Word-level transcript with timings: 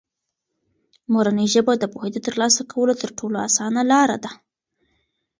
مورنۍ 1.13 1.47
ژبه 1.53 1.73
د 1.77 1.83
پوهې 1.93 2.09
د 2.13 2.17
ترلاسه 2.27 2.61
کولو 2.71 2.93
تر 3.01 3.09
ټولو 3.17 3.37
اسانه 3.47 3.81
لاره 3.91 4.17
ده. 4.23 4.31